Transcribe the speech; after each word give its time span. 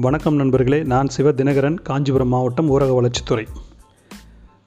வணக்கம் 0.00 0.36
நண்பர்களே 0.36 0.78
நான் 0.82 1.08
சிவ 1.08 1.30
தினகரன் 1.30 1.76
காஞ்சிபுரம் 1.82 2.30
மாவட்டம் 2.34 2.68
ஊரக 2.74 2.92
வளர்ச்சித்துறை. 2.98 3.44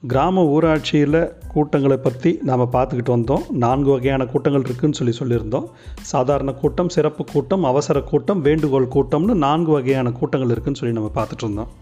கிராம 0.06 0.42
ஊராட்சியில் 0.42 1.18
கூட்டங்களை 1.52 1.96
பற்றி 1.96 2.30
நாம் 2.42 2.62
பார்த்துக்கிட்டு 2.74 3.12
வந்தோம். 3.14 3.42
நான்கு 3.50 3.90
வகையான 3.90 4.26
கூட்டங்கள் 4.26 4.64
இருக்குதுன்னு 4.66 4.98
சொல்லி 4.98 5.14
சொல்லியிருந்தோம். 5.20 5.66
சாதாரண 6.02 6.52
கூட்டம் 6.52 6.88
சிறப்பு 6.88 7.24
கூட்டம் 7.32 7.64
அவசர 7.64 8.00
கூட்டம் 8.00 8.40
வேண்டுகோள் 8.40 8.86
கூட்டம்னு 8.94 9.34
நான்கு 9.34 9.70
வகையான 9.70 10.12
கூட்டங்கள் 10.12 10.52
இருக்குதுன்னு 10.54 10.80
சொல்லி 10.82 10.94
நம்ம 10.98 11.10
பார்த்துட்டு 11.18 11.44
இருந்தோம். 11.44 11.72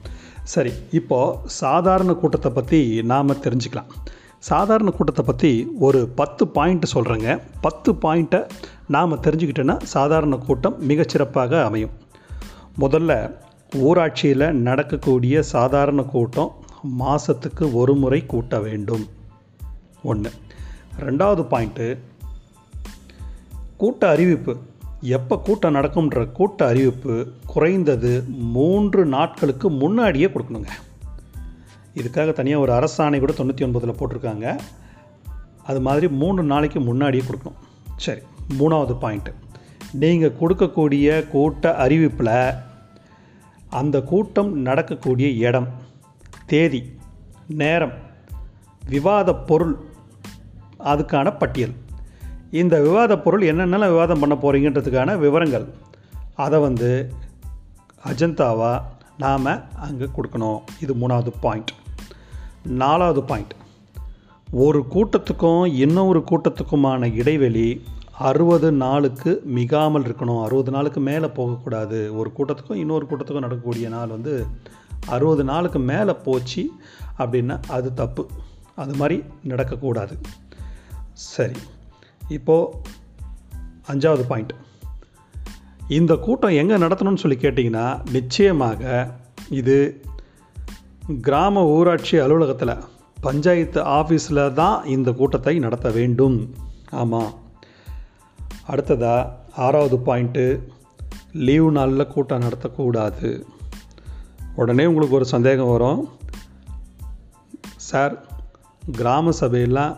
சரி 0.45 0.73
இப்போது 0.91 1.37
சாதாரண 1.47 2.15
கூட்டத்தை 2.15 2.53
பற்றி 2.53 2.81
நாம் 3.03 3.41
தெரிஞ்சுக்கலாம். 3.49 3.91
சாதாரண 4.39 4.91
கூட்டத்தை 4.91 5.25
பற்றி 5.25 5.75
ஒரு 5.79 6.09
பத்து 6.23 6.49
பாயிண்ட் 6.49 6.87
சொல்கிறேங்க 6.95 7.41
பத்து 7.61 7.93
பாயிண்ட்டை 7.93 8.43
நாம் 8.97 9.23
தெரிஞ்சுக்கிட்டோன்னா 9.27 9.79
சாதாரண 9.83 10.39
கூட்டம் 10.49 10.79
மிகச்சிறப்பாக 10.89 11.63
அமையும். 11.65 11.95
முதல்ல 12.79 13.35
ஊராட்சியில் 13.75 14.53
நடக்கக்கூடிய 14.53 15.43
சாதாரண 15.43 16.03
கூட்டம் 16.03 16.53
மாதத்துக்கு 16.83 17.75
ஒரு 17.75 17.95
முறை 17.95 18.27
கூட்ட 18.27 18.61
வேண்டும். 18.61 19.09
ஒன்று 20.03 20.31
ரெண்டாவது 21.01 21.47
பாயிண்ட்டு 21.51 21.99
கூட்ட 23.77 24.09
அறிவிப்பு. 24.09 24.57
எப்போ 25.01 25.39
கூட்டம் 25.39 25.75
நடக்கும்ன்ற 25.75 26.33
கூட்ட 26.33 26.67
அறிவிப்பு 26.67 27.33
குறைந்தது 27.47 28.23
மூன்று 28.29 29.07
நாட்களுக்கு 29.07 29.71
முன்னாடியே 29.71 30.27
கொடுக்கணுங்க. 30.27 30.69
இதுக்காக 31.95 32.33
தனியாக 32.33 32.63
ஒரு 32.63 32.73
அரசாணை 32.73 33.19
கூட 33.19 33.33
தொண்ணூற்றி 33.33 33.67
ஒன்பதில் 33.67 33.99
போட்டிருக்காங்க. 33.99 34.59
அது 35.65 35.81
மாதிரி 35.81 36.09
மூணு 36.09 36.43
நாளைக்கு 36.43 36.81
முன்னாடியே 36.81 37.23
கொடுக்கணும். 37.23 37.61
சரி 37.97 38.21
மூணாவது 38.59 38.97
பாயிண்ட்டு 39.01 39.35
நீங்கள் 39.95 40.37
கொடுக்கக்கூடிய 40.41 41.29
கூட்ட 41.29 41.77
அறிவிப்பில் 41.79 42.59
அந்த 43.71 44.03
கூட்டம் 44.03 44.59
நடக்கக்கூடிய 44.59 45.47
இடம் 45.47 45.69
தேதி 46.47 46.83
நேரம் 47.49 47.93
விவாத 48.89 49.35
பொருள் 49.35 49.77
அதுக்கான 50.79 51.39
பட்டியல். 51.39 51.73
இந்த 52.51 52.81
விவாத 52.81 53.19
பொருள் 53.19 53.43
என்னென்னலாம் 53.43 53.91
விவாதம் 53.91 54.19
பண்ண 54.19 54.35
போகிறீங்கன்றதுக்கான 54.35 55.19
விவரங்கள். 55.19 55.67
அதை 56.35 56.61
வந்து 56.61 57.13
அஜந்தாவாக 58.05 58.83
நாம் 59.19 59.77
அங்கே 59.77 60.05
கொடுக்கணும். 60.05 60.61
இது 60.81 60.95
மூணாவது 60.95 61.33
பாயிண்ட். 61.41 61.71
நாலாவது 62.65 63.23
பாயிண்ட். 63.23 63.55
ஒரு 64.51 64.85
கூட்டத்துக்கும் 64.91 65.75
இன்னொரு 65.75 66.25
கூட்டத்துக்குமான 66.31 67.15
இடைவெளி 67.15 67.85
அறுபது 68.19 68.73
நாளுக்கு 68.73 69.43
மிகாமல் 69.45 70.03
இருக்கணும். 70.03 70.43
அறுபது 70.43 70.71
நாளுக்கு 70.71 71.01
மேலே 71.01 71.27
போகக்கூடாது. 71.27 72.19
ஒரு 72.19 72.33
கூட்டத்துக்கும் 72.39 72.75
இன்னொரு 72.75 73.07
கூட்டத்துக்கும் 73.11 73.39
நடக்கக்கூடிய 73.39 73.89
நாள் 73.89 74.09
வந்து 74.09 74.47
அறுபது 75.07 75.45
நாளுக்கு 75.45 75.79
மேலே 75.79 76.13
போச்சு 76.13 76.71
அப்படின்னா 77.19 77.63
அது 77.69 77.95
தப்பு. 77.95 78.29
அது 78.75 78.95
மாதிரி 78.95 79.23
நடக்கக்கூடாது. 79.45 80.19
சரி. 81.13 81.53
இப்போது 82.29 82.77
அஞ்சாவது 83.89 84.23
பாயிண்ட் 84.29 84.55
இந்த 85.89 86.17
கூட்டம் 86.17 86.51
எங்கே 86.51 86.75
நடத்தணும்னு 86.75 87.17
சொல்லி 87.17 87.39
கேட்டிங்கன்னா 87.41 88.11
நிச்சயமாக 88.11 89.11
இது 89.51 90.01
கிராம 91.21 91.65
ஊராட்சி 91.65 92.19
அலுவலகத்தில் 92.19 92.85
பஞ்சாயத்து 93.21 93.83
ஆஃபீஸில் 93.83 94.53
தான் 94.53 94.85
இந்த 94.85 95.13
கூட்டத்தை 95.13 95.59
நடத்த 95.59 95.91
வேண்டும். 95.91 96.55
ஆமாம் 96.91 97.43
அடுத்ததாக 98.67 99.37
ஆறாவது 99.57 99.97
பாயிண்ட்டு 99.97 100.63
லீவு 101.33 101.71
நாளில் 101.71 102.07
கூட்டம் 102.07 102.43
நடத்தக்கூடாது. 102.43 103.43
உடனே 104.57 104.87
உங்களுக்கு 104.87 105.15
ஒரு 105.15 105.27
சந்தேகம் 105.27 105.71
வரும். 105.71 106.09
சார் 107.77 108.25
கிராம 108.93 109.31
சபையெல்லாம் 109.41 109.97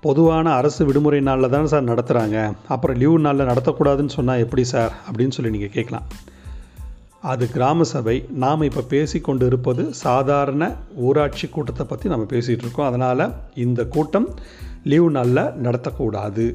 பொதுவான 0.00 0.52
அரசு 0.52 0.84
விடுமுறை 0.84 1.20
நாளில் 1.20 1.50
தானே 1.50 1.66
சார் 1.66 1.84
நடத்துகிறாங்க 1.84 2.52
அப்புறம் 2.68 2.96
லீவு 2.96 3.18
நாளில் 3.18 3.46
நடத்தக்கூடாதுன்னு 3.46 4.08
சொன்னால் 4.08 4.38
எப்படி 4.38 4.64
சார்? 4.64 4.92
அப்படின்னு 5.12 5.30
சொல்லி 5.30 5.50
நீங்கள் 5.50 5.70
கேட்கலாம். 5.70 6.02
அது 7.22 7.50
கிராம 7.50 7.82
சபை 7.82 8.26
நாம் 8.30 8.62
இப்போ 8.62 8.80
பேசி 8.80 9.20
கொண்டு 9.20 9.46
இருப்பது 9.46 9.94
சாதாரண 9.94 10.74
ஊராட்சி 10.94 11.48
கூட்டத்தை 11.48 11.86
பற்றி 11.86 12.08
நம்ம 12.08 12.24
பேசிகிட்டு 12.24 12.58
இருக்கோம். 12.58 12.86
அதனால் 12.86 13.34
இந்த 13.54 13.84
கூட்டம் 13.84 14.34
லீவு 14.84 15.10
நாளில் 15.10 15.36
நடத்தக்கூடாது. 15.36 16.54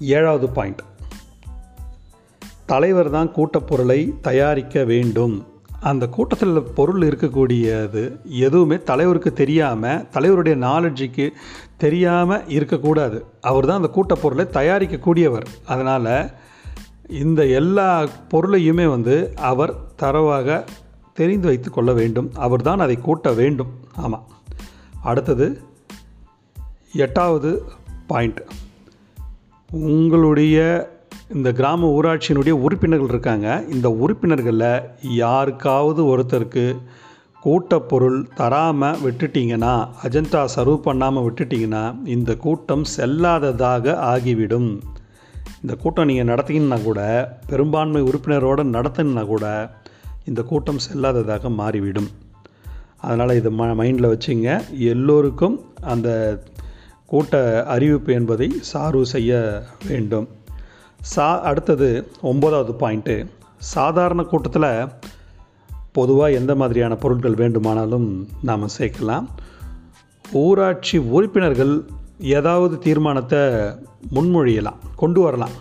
ஏழாவது 0.00 0.48
பாயிண்ட் 0.58 0.82
தலைவர் 2.66 3.10
தான் 3.10 3.30
கூட்டப்பொருளை 3.36 3.98
தயாரிக்க 4.28 4.84
வேண்டும். 4.84 5.34
அந்த 5.90 6.04
கூட்டத்தில் 6.08 6.60
பொருள் 6.78 7.02
இருக்கக்கூடியது 7.08 8.02
எதுவுமே 8.46 8.76
தலைவருக்கு 8.90 9.32
தெரியாமல் 9.32 10.04
தலைவருடைய 10.14 10.56
நாலெட்ஜுக்கு 10.66 11.26
தெரியாமல் 11.84 12.46
இருக்கக்கூடாது. 12.56 13.18
அவர் 13.40 13.68
தான் 13.68 13.80
அந்த 13.80 13.90
கூட்டப்பொருளை 13.96 14.46
தயாரிக்கக்கூடியவர் 14.58 15.46
அதனால் 15.64 16.30
இந்த 17.22 17.40
எல்லா 17.60 17.88
பொருளையுமே 18.32 18.86
வந்து 18.94 19.16
அவர் 19.50 19.74
தரவாக 20.02 20.64
தெரிந்து 21.12 21.46
வைத்து 21.50 21.70
கொள்ள 21.70 21.92
வேண்டும். 21.92 22.30
அவர் 22.46 22.66
தான் 22.68 22.84
அதை 22.86 22.96
கூட்ட 23.08 23.32
வேண்டும். 23.32 23.72
ஆமாம் 23.96 24.26
அடுத்தது 25.02 25.46
எட்டாவது 27.06 27.50
பாயிண்ட் 28.06 28.40
உங்களுடைய 29.74 30.56
இந்த 31.34 31.52
கிராம 31.52 32.00
ஊராட்சியினுடைய 32.00 32.50
உறுப்பினர்கள் 32.50 33.08
இருக்காங்க. 33.08 33.64
இந்த 33.70 33.88
உறுப்பினர்களில் 33.90 34.82
யாருக்காவது 35.02 36.00
ஒருத்தருக்கு 36.04 36.76
கூட்டப்பொருள் 37.44 38.18
தராமல் 38.34 38.98
விட்டுட்டிங்கன்னா 39.04 39.88
அஜெண்டா 40.02 40.48
சர்வ் 40.56 40.76
பண்ணாமல் 40.76 41.22
விட்டுட்டிங்கன்னா 41.22 41.96
இந்த 42.04 42.36
கூட்டம் 42.36 42.84
செல்லாததாக 42.96 43.94
ஆகிவிடும். 43.94 44.80
இந்த 45.62 45.74
கூட்டம் 45.74 46.06
நீங்கள் 46.06 46.30
நடத்திங்கன்னா 46.34 46.82
கூட 46.82 47.00
பெரும்பான்மை 47.46 48.02
உறுப்பினரோடு 48.02 48.64
நடத்தினா 48.76 49.26
கூட 49.26 49.70
இந்த 50.24 50.42
கூட்டம் 50.42 50.84
செல்லாததாக 50.92 51.50
மாறிவிடும். 51.54 52.10
அதனால் 53.00 53.36
இதை 53.36 53.52
ம 53.58 53.64
மைண்டில் 53.80 54.12
வச்சுங்க. 54.14 54.62
எல்லோருக்கும் 54.78 55.60
அந்த 55.80 56.08
கூட்ட 57.14 57.40
அறிவிப்பு 57.74 58.12
என்பதை 58.18 58.48
சார்வு 58.72 59.06
செய்ய 59.14 59.32
வேண்டும். 59.88 60.28
சா 61.14 61.26
அடுத்தது 61.50 61.88
ஒம்பதாவது 62.22 62.72
பாயிண்ட்டு 62.80 63.16
சாதாரண 63.74 64.22
கூட்டத்தில் 64.22 64.70
பொதுவாக 65.98 66.38
எந்த 66.40 66.52
மாதிரியான 66.60 66.94
பொருட்கள் 67.02 67.40
வேண்டுமானாலும் 67.42 68.08
நாம் 68.42 68.72
சேர்க்கலாம். 68.78 69.26
ஊராட்சி 70.32 70.98
உறுப்பினர்கள் 71.16 71.74
ஏதாவது 72.36 72.78
தீர்மானத்தை 72.78 73.42
முன்மொழியலாம் 74.14 74.80
கொண்டு 74.96 75.20
வரலாம். 75.20 75.56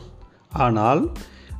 ஆனால் 0.66 1.02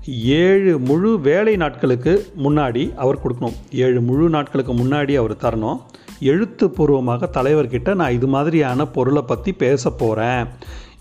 ஏழு 0.08 0.80
முழு 0.80 1.20
வேலை 1.20 1.56
நாட்களுக்கு 1.56 2.32
முன்னாடி 2.44 2.96
அவர் 2.96 3.20
கொடுக்கணும். 3.24 3.54
ஏழு 3.72 4.02
முழு 4.02 4.30
நாட்களுக்கு 4.30 4.74
முன்னாடி 4.74 5.16
அவர் 5.16 5.36
தரணும். 5.36 5.80
எழுத்துப்பூர்வமாக 6.20 7.30
தலைவர்கிட்ட 7.34 7.96
நான் 7.96 8.12
இது 8.12 8.28
மாதிரியான 8.28 8.88
பொருளை 8.88 9.22
பற்றி 9.22 9.54
பேச 9.54 9.90
போகிறேன் 9.90 10.48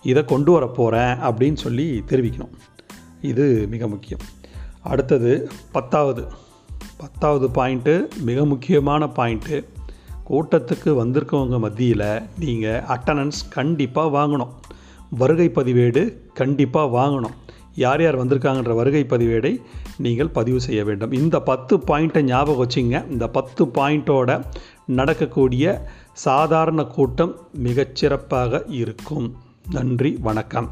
இதை 0.02 0.24
கொண்டு 0.24 0.52
வர 0.52 0.66
போகிறேன் 0.66 1.16
அப்படின்னு 1.16 1.56
சொல்லி 1.56 2.02
தெரிவிக்கணும். 2.08 2.52
இது 3.20 3.66
மிக 3.70 3.88
முக்கியம். 3.88 4.20
அடுத்தது 4.82 5.50
பத்தாவது. 5.72 6.26
பத்தாவது 6.96 7.48
பாயிண்ட்டு 7.48 8.08
மிக 8.20 8.44
முக்கியமான 8.44 9.06
பாயிண்ட்டு 9.06 9.64
கூட்டத்துக்கு 10.30 10.84
வந்திருக்கவங்க 10.84 11.58
மத்தியில் 11.58 12.20
நீங்கள் 12.38 12.80
அட்டண்டன்ஸ் 12.80 13.40
கண்டிப்பாக 13.48 14.18
வாங்கணும். 14.18 14.48
வருகை 15.08 15.50
பதிவேடு 15.54 16.16
கண்டிப்பாக 16.34 16.98
வாங்கணும். 16.98 17.36
யார் 17.74 18.02
யார் 18.02 18.18
வந்திருக்காங்கன்ற 18.18 18.74
வருகை 18.74 19.04
பதிவேடை 19.04 19.60
நீங்கள் 19.98 20.28
பதிவு 20.28 20.60
செய்ய 20.60 20.84
வேண்டும். 20.84 21.12
இந்த 21.12 21.40
பத்து 21.40 21.78
பாயிண்ட்டை 21.78 22.22
ஞாபகம் 22.22 22.68
வச்சுங்க. 22.68 23.10
இந்த 23.10 23.28
பத்து 23.28 23.64
பாயிண்ட்டோட 23.64 24.44
நடக்கக்கூடிய 24.86 25.88
சாதாரண 26.12 26.84
கூட்டம் 26.84 27.36
மிகச்சிறப்பாக 27.62 28.62
இருக்கும். 28.68 29.36
நன்றி 29.70 30.18
வணக்கம். 30.20 30.70